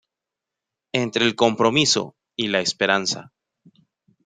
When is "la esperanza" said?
2.47-3.31